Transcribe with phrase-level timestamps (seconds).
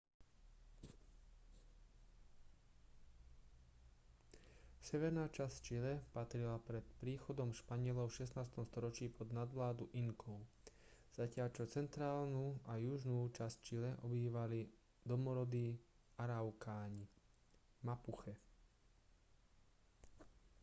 [4.89, 8.49] severná časť čile patrila pred príchodom španielov v 16.
[8.73, 10.39] storočí pod nadvládu inkov
[11.17, 14.61] zatiaľ čo centrálnu a južnú časť čile obývali
[15.11, 15.69] domorodí
[16.23, 17.05] araukáni
[17.87, 18.33] mapuche